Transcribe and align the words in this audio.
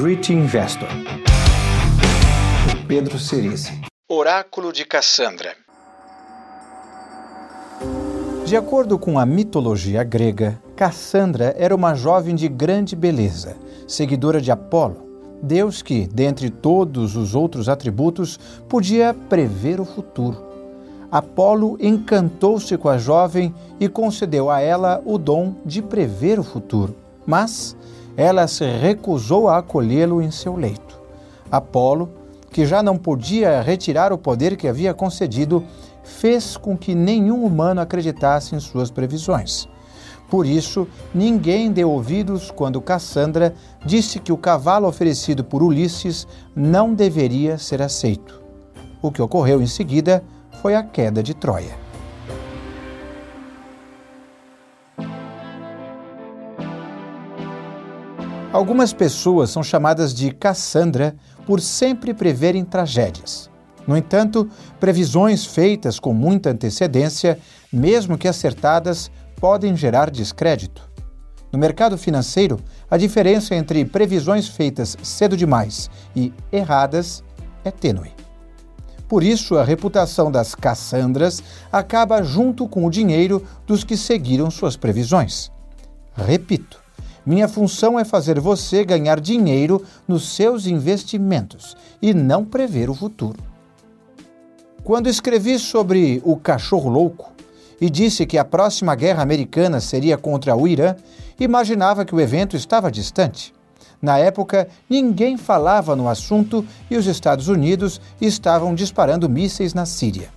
Grit 0.00 0.32
Investor. 0.32 0.86
Pedro 2.86 3.18
Cerise. 3.18 3.72
Oráculo 4.08 4.72
de 4.72 4.84
Cassandra. 4.84 5.56
De 8.46 8.56
acordo 8.56 8.96
com 8.96 9.18
a 9.18 9.26
mitologia 9.26 10.04
grega, 10.04 10.62
Cassandra 10.76 11.52
era 11.58 11.74
uma 11.74 11.96
jovem 11.96 12.36
de 12.36 12.46
grande 12.46 12.94
beleza, 12.94 13.56
seguidora 13.88 14.40
de 14.40 14.52
Apolo, 14.52 15.04
deus 15.42 15.82
que, 15.82 16.06
dentre 16.06 16.48
todos 16.48 17.16
os 17.16 17.34
outros 17.34 17.68
atributos, 17.68 18.38
podia 18.68 19.12
prever 19.28 19.80
o 19.80 19.84
futuro. 19.84 20.40
Apolo 21.10 21.76
encantou-se 21.80 22.78
com 22.78 22.88
a 22.88 22.98
jovem 22.98 23.52
e 23.80 23.88
concedeu 23.88 24.48
a 24.48 24.60
ela 24.60 25.02
o 25.04 25.18
dom 25.18 25.56
de 25.66 25.82
prever 25.82 26.38
o 26.38 26.44
futuro, 26.44 26.94
mas 27.26 27.76
ela 28.18 28.48
se 28.48 28.64
recusou 28.64 29.48
a 29.48 29.58
acolhê-lo 29.58 30.20
em 30.20 30.28
seu 30.32 30.56
leito. 30.56 31.00
Apolo, 31.48 32.10
que 32.50 32.66
já 32.66 32.82
não 32.82 32.98
podia 32.98 33.62
retirar 33.62 34.12
o 34.12 34.18
poder 34.18 34.56
que 34.56 34.66
havia 34.66 34.92
concedido, 34.92 35.62
fez 36.02 36.56
com 36.56 36.76
que 36.76 36.96
nenhum 36.96 37.44
humano 37.44 37.80
acreditasse 37.80 38.56
em 38.56 38.58
suas 38.58 38.90
previsões. 38.90 39.68
Por 40.28 40.46
isso, 40.46 40.88
ninguém 41.14 41.70
deu 41.70 41.92
ouvidos 41.92 42.50
quando 42.50 42.80
Cassandra 42.80 43.54
disse 43.86 44.18
que 44.18 44.32
o 44.32 44.36
cavalo 44.36 44.88
oferecido 44.88 45.44
por 45.44 45.62
Ulisses 45.62 46.26
não 46.56 46.92
deveria 46.92 47.56
ser 47.56 47.80
aceito. 47.80 48.42
O 49.00 49.12
que 49.12 49.22
ocorreu 49.22 49.62
em 49.62 49.66
seguida 49.68 50.24
foi 50.60 50.74
a 50.74 50.82
queda 50.82 51.22
de 51.22 51.34
Troia. 51.34 51.87
Algumas 58.58 58.92
pessoas 58.92 59.50
são 59.50 59.62
chamadas 59.62 60.12
de 60.12 60.32
Cassandra 60.32 61.14
por 61.46 61.60
sempre 61.60 62.12
preverem 62.12 62.64
tragédias. 62.64 63.48
No 63.86 63.96
entanto, 63.96 64.50
previsões 64.80 65.46
feitas 65.46 66.00
com 66.00 66.12
muita 66.12 66.50
antecedência, 66.50 67.38
mesmo 67.72 68.18
que 68.18 68.26
acertadas, 68.26 69.12
podem 69.36 69.76
gerar 69.76 70.10
descrédito. 70.10 70.90
No 71.52 71.58
mercado 71.58 71.96
financeiro, 71.96 72.58
a 72.90 72.96
diferença 72.96 73.54
entre 73.54 73.84
previsões 73.84 74.48
feitas 74.48 74.96
cedo 75.04 75.36
demais 75.36 75.88
e 76.16 76.32
erradas 76.50 77.22
é 77.64 77.70
tênue. 77.70 78.10
Por 79.06 79.22
isso, 79.22 79.56
a 79.56 79.62
reputação 79.62 80.32
das 80.32 80.56
Cassandras 80.56 81.44
acaba 81.70 82.24
junto 82.24 82.66
com 82.66 82.84
o 82.84 82.90
dinheiro 82.90 83.40
dos 83.68 83.84
que 83.84 83.96
seguiram 83.96 84.50
suas 84.50 84.76
previsões. 84.76 85.48
Repito, 86.12 86.87
minha 87.28 87.46
função 87.46 87.98
é 88.00 88.06
fazer 88.06 88.40
você 88.40 88.82
ganhar 88.82 89.20
dinheiro 89.20 89.84
nos 90.08 90.34
seus 90.34 90.66
investimentos 90.66 91.76
e 92.00 92.14
não 92.14 92.42
prever 92.42 92.88
o 92.88 92.94
futuro. 92.94 93.36
Quando 94.82 95.10
escrevi 95.10 95.58
sobre 95.58 96.22
o 96.24 96.38
cachorro 96.38 96.88
louco 96.88 97.30
e 97.78 97.90
disse 97.90 98.24
que 98.24 98.38
a 98.38 98.46
próxima 98.46 98.94
guerra 98.94 99.22
americana 99.22 99.78
seria 99.78 100.16
contra 100.16 100.56
o 100.56 100.66
Irã, 100.66 100.96
imaginava 101.38 102.02
que 102.02 102.14
o 102.14 102.20
evento 102.20 102.56
estava 102.56 102.90
distante. 102.90 103.52
Na 104.00 104.16
época, 104.16 104.66
ninguém 104.88 105.36
falava 105.36 105.94
no 105.94 106.08
assunto 106.08 106.64
e 106.90 106.96
os 106.96 107.06
Estados 107.06 107.46
Unidos 107.48 108.00
estavam 108.18 108.74
disparando 108.74 109.28
mísseis 109.28 109.74
na 109.74 109.84
Síria. 109.84 110.30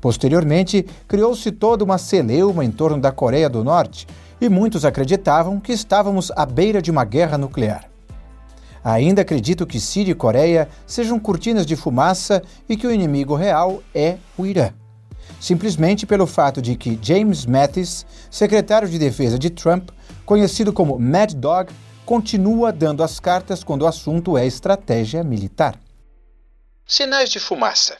Posteriormente, 0.00 0.86
criou-se 1.08 1.50
toda 1.50 1.82
uma 1.82 1.98
celeuma 1.98 2.64
em 2.64 2.70
torno 2.70 3.00
da 3.00 3.10
Coreia 3.10 3.50
do 3.50 3.64
Norte 3.64 4.06
e 4.40 4.48
muitos 4.48 4.84
acreditavam 4.84 5.60
que 5.60 5.72
estávamos 5.72 6.30
à 6.36 6.46
beira 6.46 6.80
de 6.80 6.90
uma 6.90 7.04
guerra 7.04 7.36
nuclear. 7.38 7.88
Ainda 8.82 9.22
acredito 9.22 9.66
que 9.66 9.80
Síria 9.80 10.12
e 10.12 10.14
Coreia 10.14 10.68
sejam 10.86 11.18
cortinas 11.18 11.66
de 11.66 11.76
fumaça 11.76 12.42
e 12.68 12.76
que 12.76 12.86
o 12.86 12.92
inimigo 12.92 13.34
real 13.34 13.82
é 13.94 14.16
o 14.36 14.46
Irã. 14.46 14.70
Simplesmente 15.40 16.06
pelo 16.06 16.26
fato 16.26 16.62
de 16.62 16.76
que 16.76 16.98
James 17.02 17.44
Mattis, 17.44 18.06
secretário 18.30 18.88
de 18.88 18.98
defesa 18.98 19.38
de 19.38 19.50
Trump, 19.50 19.90
conhecido 20.24 20.72
como 20.72 20.98
Mad 20.98 21.32
Dog, 21.34 21.72
continua 22.06 22.72
dando 22.72 23.02
as 23.02 23.20
cartas 23.20 23.62
quando 23.62 23.82
o 23.82 23.86
assunto 23.86 24.38
é 24.38 24.46
estratégia 24.46 25.22
militar. 25.22 25.78
Sinais 26.86 27.28
de 27.28 27.38
fumaça. 27.38 27.98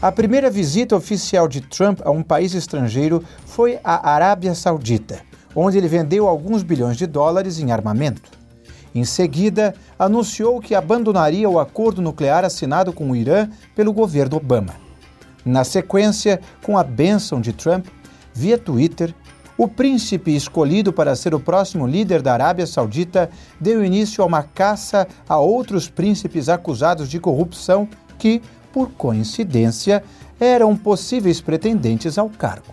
A 0.00 0.12
primeira 0.12 0.48
visita 0.48 0.96
oficial 0.96 1.48
de 1.48 1.60
Trump 1.60 2.00
a 2.04 2.10
um 2.10 2.22
país 2.22 2.54
estrangeiro 2.54 3.22
foi 3.44 3.78
à 3.82 4.10
Arábia 4.10 4.54
Saudita, 4.54 5.20
onde 5.54 5.78
ele 5.78 5.88
vendeu 5.88 6.28
alguns 6.28 6.62
bilhões 6.62 6.96
de 6.96 7.06
dólares 7.06 7.58
em 7.58 7.72
armamento. 7.72 8.30
Em 8.94 9.04
seguida, 9.04 9.74
anunciou 9.98 10.60
que 10.60 10.74
abandonaria 10.74 11.48
o 11.48 11.60
acordo 11.60 12.02
nuclear 12.02 12.44
assinado 12.44 12.92
com 12.92 13.10
o 13.10 13.16
Irã 13.16 13.48
pelo 13.74 13.92
governo 13.92 14.36
Obama. 14.36 14.74
Na 15.44 15.64
sequência, 15.64 16.40
com 16.62 16.76
a 16.76 16.82
bênção 16.82 17.40
de 17.40 17.52
Trump, 17.52 17.86
via 18.34 18.58
Twitter, 18.58 19.14
o 19.56 19.68
príncipe 19.68 20.34
escolhido 20.34 20.92
para 20.92 21.14
ser 21.14 21.34
o 21.34 21.40
próximo 21.40 21.86
líder 21.86 22.22
da 22.22 22.32
Arábia 22.32 22.66
Saudita 22.66 23.30
deu 23.60 23.84
início 23.84 24.24
a 24.24 24.26
uma 24.26 24.42
caça 24.42 25.06
a 25.28 25.38
outros 25.38 25.88
príncipes 25.88 26.48
acusados 26.48 27.08
de 27.08 27.20
corrupção 27.20 27.86
que, 28.18 28.40
por 28.72 28.90
coincidência, 28.92 30.02
eram 30.40 30.74
possíveis 30.74 31.40
pretendentes 31.42 32.16
ao 32.16 32.30
cargo. 32.30 32.72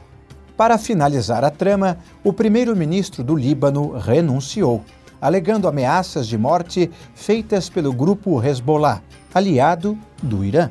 Para 0.57 0.77
finalizar 0.79 1.43
a 1.45 1.51
trama, 1.51 1.99
o 2.23 2.33
primeiro-ministro 2.33 3.23
do 3.23 3.35
Líbano 3.35 3.91
renunciou 3.97 4.83
alegando 5.21 5.67
ameaças 5.67 6.27
de 6.27 6.37
morte 6.37 6.91
feitas 7.15 7.69
pelo 7.69 7.91
grupo 7.91 8.43
Hezbollah, 8.43 9.01
aliado 9.33 9.97
do 10.21 10.43
Irã. 10.43 10.69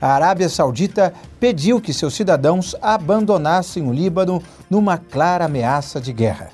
A 0.00 0.14
Arábia 0.14 0.48
Saudita 0.48 1.12
pediu 1.38 1.80
que 1.80 1.92
seus 1.92 2.14
cidadãos 2.14 2.74
abandonassem 2.80 3.86
o 3.86 3.92
Líbano 3.92 4.42
numa 4.68 4.96
clara 4.96 5.44
ameaça 5.44 6.00
de 6.00 6.12
guerra. 6.12 6.50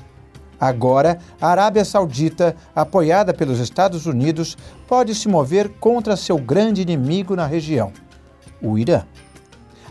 Agora, 0.59 1.19
a 1.41 1.49
Arábia 1.49 1.85
Saudita, 1.85 2.57
apoiada 2.75 3.33
pelos 3.35 3.61
Estados 3.61 4.07
Unidos, 4.07 4.57
pode 4.89 5.15
se 5.15 5.29
mover 5.29 5.69
contra 5.79 6.17
seu 6.17 6.39
grande 6.39 6.83
inimigo 6.83 7.37
na 7.37 7.47
região, 7.47 7.93
o 8.61 8.79
Irã. 8.79 9.05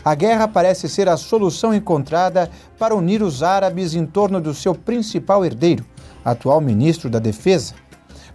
A 0.06 0.14
guerra 0.14 0.46
parece 0.46 0.88
ser 0.88 1.08
a 1.08 1.16
solução 1.16 1.74
encontrada 1.74 2.48
para 2.78 2.94
unir 2.94 3.24
os 3.24 3.42
árabes 3.42 3.92
em 3.92 4.06
torno 4.06 4.40
do 4.40 4.54
seu 4.54 4.72
principal 4.72 5.44
herdeiro, 5.44 5.84
atual 6.24 6.60
ministro 6.60 7.10
da 7.10 7.18
Defesa, 7.18 7.74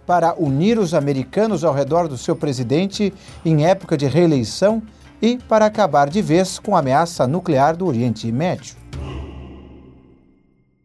para 0.04 0.34
unir 0.34 0.78
os 0.78 0.92
americanos 0.92 1.64
ao 1.64 1.72
redor 1.72 2.08
do 2.08 2.18
seu 2.18 2.36
presidente 2.36 3.10
em 3.42 3.64
época 3.64 3.96
de 3.96 4.06
reeleição 4.06 4.82
e 5.22 5.38
para 5.38 5.64
acabar 5.64 6.10
de 6.10 6.20
vez 6.20 6.58
com 6.58 6.76
a 6.76 6.80
ameaça 6.80 7.26
nuclear 7.26 7.74
do 7.74 7.86
Oriente 7.86 8.30
Médio. 8.30 8.76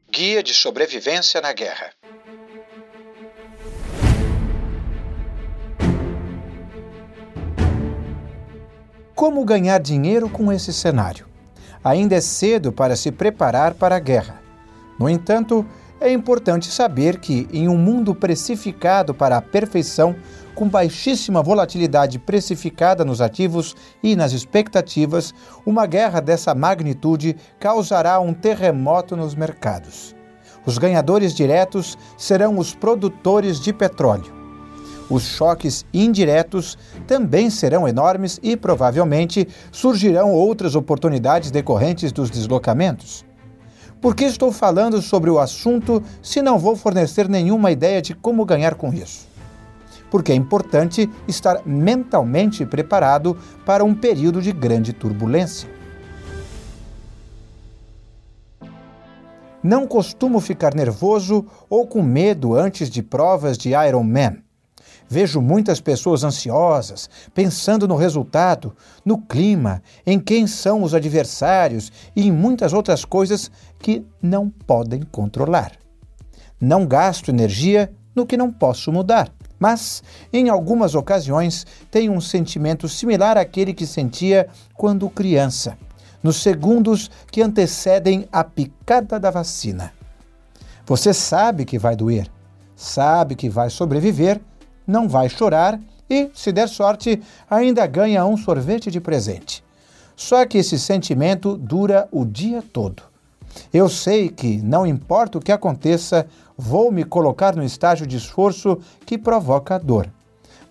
Guia 0.10 0.42
de 0.42 0.54
sobrevivência 0.54 1.42
na 1.42 1.52
guerra. 1.52 1.90
Como 9.18 9.44
ganhar 9.44 9.80
dinheiro 9.80 10.30
com 10.30 10.54
esse 10.54 10.72
cenário? 10.72 11.26
Ainda 11.84 12.14
é 12.14 12.22
cedo 12.22 12.72
para 12.72 12.96
se 12.96 13.12
preparar 13.12 13.74
para 13.74 13.96
a 13.96 14.00
guerra. 14.00 14.40
No 15.00 15.10
entanto, 15.10 15.66
é 16.00 16.12
importante 16.14 16.68
saber 16.68 17.20
que, 17.20 17.48
em 17.52 17.68
um 17.68 17.76
mundo 17.76 18.14
precificado 18.14 19.16
para 19.16 19.38
a 19.38 19.42
perfeição, 19.42 20.16
com 20.54 20.70
baixíssima 20.70 21.42
volatilidade 21.42 22.20
precificada 22.20 23.04
nos 23.04 23.20
ativos 23.20 23.76
e 24.04 24.16
nas 24.16 24.34
expectativas, 24.34 25.34
uma 25.66 25.88
guerra 25.88 26.20
dessa 26.20 26.54
magnitude 26.54 27.36
causará 27.60 28.20
um 28.20 28.36
terremoto 28.36 29.18
nos 29.18 29.34
mercados. 29.34 30.16
Os 30.64 30.78
ganhadores 30.78 31.34
diretos 31.34 31.98
serão 32.16 32.60
os 32.60 32.76
produtores 32.76 33.60
de 33.60 33.74
petróleo. 33.74 34.37
Os 35.10 35.24
choques 35.24 35.86
indiretos 35.94 36.78
também 37.08 37.50
serão 37.50 37.88
enormes 37.88 38.40
e 38.44 38.58
provavelmente 38.58 39.48
surgirão 39.72 40.34
outras 40.34 40.76
oportunidades 40.76 41.50
decorrentes 41.50 42.12
dos 42.12 42.30
deslocamentos. 42.30 43.26
Por 44.02 44.16
que 44.16 44.26
estou 44.26 44.52
falando 44.52 45.02
sobre 45.02 45.30
o 45.30 45.40
assunto 45.40 46.04
se 46.22 46.42
não 46.42 46.60
vou 46.60 46.76
fornecer 46.76 47.30
nenhuma 47.30 47.72
ideia 47.72 48.02
de 48.02 48.14
como 48.14 48.46
ganhar 48.46 48.76
com 48.76 48.94
isso? 48.94 49.28
Porque 50.12 50.32
é 50.32 50.36
importante 50.36 51.10
estar 51.28 51.62
mentalmente 51.66 52.66
preparado 52.66 53.38
para 53.66 53.84
um 53.84 53.96
período 53.96 54.42
de 54.42 54.52
grande 54.52 54.94
turbulência. 54.94 55.70
Não 59.64 59.88
costumo 59.88 60.40
ficar 60.40 60.76
nervoso 60.76 61.46
ou 61.70 61.88
com 61.88 62.02
medo 62.02 62.56
antes 62.56 62.90
de 62.90 63.02
provas 63.02 63.58
de 63.58 63.70
Ironman. 63.70 64.47
Vejo 65.10 65.42
muitas 65.42 65.80
pessoas 65.80 66.24
ansiosas, 66.24 67.10
pensando 67.34 67.88
no 67.88 67.96
resultado, 67.96 68.76
no 69.06 69.18
clima, 69.18 69.82
em 70.06 70.20
quem 70.20 70.46
são 70.46 70.84
os 70.84 70.94
adversários 70.94 71.92
e 72.16 72.28
em 72.28 72.32
muitas 72.32 72.74
outras 72.74 73.06
coisas 73.06 73.50
que 73.80 74.06
não 74.22 74.50
podem 74.50 75.02
controlar. 75.04 75.72
Não 76.60 76.86
gasto 76.86 77.30
energia 77.30 77.94
no 78.14 78.26
que 78.26 78.36
não 78.36 78.52
posso 78.52 78.92
mudar, 78.92 79.32
Mas, 79.60 80.04
em 80.32 80.50
algumas 80.50 80.94
ocasiões, 80.94 81.66
tem 81.90 82.10
um 82.10 82.22
sentimento 82.22 82.88
similar 82.88 83.38
àquele 83.38 83.74
que 83.74 83.88
sentia 83.88 84.48
quando 84.76 85.10
criança, 85.10 85.78
nos 86.22 86.38
segundos 86.38 87.10
que 87.32 87.42
antecedem 87.42 88.28
a 88.32 88.44
picada 88.44 89.20
da 89.20 89.32
vacina. 89.32 89.92
Você 90.86 91.14
sabe 91.14 91.66
que 91.66 91.80
vai 91.80 91.96
doer, 91.96 92.30
sabe 92.76 93.36
que 93.36 93.50
vai 93.50 93.70
sobreviver, 93.70 94.40
não 94.88 95.08
vai 95.08 95.28
chorar 95.28 95.80
e, 96.10 96.30
se 96.34 96.52
der 96.52 96.70
sorte, 96.70 97.22
ainda 97.50 97.86
ganha 97.86 98.26
um 98.26 98.38
sorvete 98.38 98.90
de 98.90 99.02
presente. 99.02 99.64
Só 100.16 100.46
que 100.46 100.58
esse 100.58 100.80
sentimento 100.80 101.58
dura 101.58 102.08
o 102.12 102.26
dia 102.26 102.64
todo. 102.74 103.04
Eu 103.74 103.90
sei 103.90 104.30
que, 104.30 104.62
não 104.62 104.86
importa 104.86 105.38
o 105.38 105.42
que 105.42 105.52
aconteça, 105.52 106.28
vou 106.58 106.92
me 106.92 107.04
colocar 107.04 107.56
no 107.56 107.64
estágio 107.64 108.08
de 108.08 108.18
esforço 108.18 108.80
que 109.06 109.18
provoca 109.18 109.78
dor. 109.78 110.10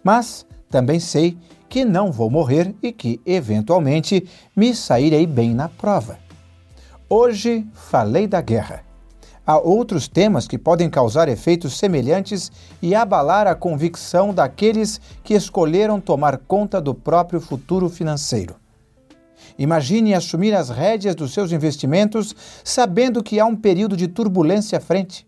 Mas 0.03 0.47
também 0.71 0.99
sei 0.99 1.37
que 1.69 1.85
não 1.85 2.11
vou 2.11 2.31
morrer 2.31 2.75
e 2.83 2.93
que, 2.93 3.21
eventualmente, 3.27 4.27
me 4.55 4.75
sairei 4.75 5.27
bem 5.27 5.55
na 5.55 5.69
prova. 5.69 6.19
Hoje 7.09 7.67
falei 7.73 8.27
da 8.27 8.41
guerra. 8.41 8.86
Há 9.47 9.59
outros 9.59 10.09
temas 10.09 10.49
que 10.49 10.59
podem 10.59 10.91
causar 10.91 11.29
efeitos 11.29 11.79
semelhantes 11.79 12.51
e 12.83 12.97
abalar 12.97 13.47
a 13.47 13.55
convicção 13.55 14.35
daqueles 14.35 15.01
que 15.23 15.35
escolheram 15.35 16.01
tomar 16.01 16.39
conta 16.39 16.81
do 16.81 16.93
próprio 16.93 17.41
futuro 17.41 17.89
financeiro. 17.89 18.57
Imagine 19.57 20.15
assumir 20.15 20.53
as 20.53 20.69
rédeas 20.69 21.15
dos 21.15 21.33
seus 21.33 21.53
investimentos 21.53 22.35
sabendo 22.65 23.23
que 23.23 23.39
há 23.39 23.47
um 23.47 23.55
período 23.55 23.97
de 23.97 24.09
turbulência 24.09 24.79
à 24.79 24.81
frente. 24.81 25.25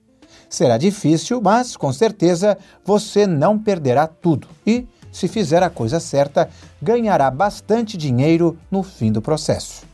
Será 0.51 0.77
difícil, 0.77 1.41
mas 1.41 1.77
com 1.77 1.93
certeza 1.93 2.59
você 2.85 3.25
não 3.25 3.57
perderá 3.57 4.09
tudo 4.09 4.49
e, 4.67 4.89
se 5.13 5.29
fizer 5.29 5.63
a 5.63 5.71
coisa 5.71 6.01
certa, 6.01 6.51
ganhará 6.83 7.31
bastante 7.31 7.97
dinheiro 7.97 8.59
no 8.69 8.83
fim 8.83 9.13
do 9.13 9.23
processo 9.23 9.88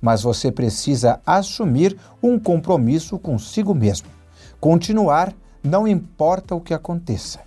mas 0.00 0.22
você 0.22 0.50
precisa 0.50 1.20
assumir 1.26 1.96
um 2.22 2.38
compromisso 2.38 3.18
consigo 3.18 3.74
mesmo. 3.74 4.08
Continuar, 4.58 5.32
não 5.62 5.86
importa 5.86 6.54
o 6.54 6.60
que 6.60 6.72
aconteça. 6.72 7.40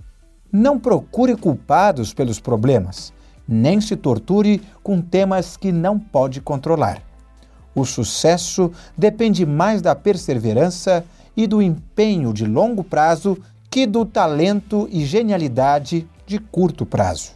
Não 0.51 0.79
procure 0.79 1.35
culpados 1.35 2.13
pelos 2.13 2.39
problemas, 2.39 3.11
nem 3.47 3.81
se 3.81 3.95
torture 3.95 4.61
com 4.83 5.01
temas 5.01 5.57
que 5.57 5.71
não 5.71 5.97
pode 5.97 6.41
controlar. 6.41 7.01
O 7.75 7.85
sucesso 7.85 8.71
depende 8.95 9.45
mais 9.45 9.81
da 9.81 9.95
perseverança 9.95 11.03
e 11.35 11.47
do 11.47 11.61
empenho 11.61 12.31
de 12.31 12.45
longo 12.45 12.83
prazo 12.83 13.37
que 13.69 13.87
do 13.87 14.05
talento 14.05 14.87
e 14.91 15.03
genialidade 15.03 16.07
de 16.27 16.37
curto 16.37 16.85
prazo. 16.85 17.31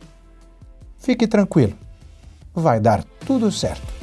Fique 1.00 1.26
tranquilo, 1.26 1.74
vai 2.54 2.80
dar 2.80 3.04
tudo 3.26 3.52
certo. 3.52 3.97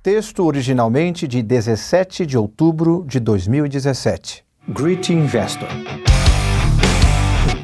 Texto 0.00 0.44
originalmente 0.44 1.26
de 1.26 1.42
17 1.42 2.24
de 2.24 2.38
outubro 2.38 3.04
de 3.04 3.18
2017. 3.18 4.44
Great 4.68 5.12
Investor. 5.12 5.68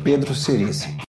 Pedro 0.02 0.34
Cerise. 0.34 0.94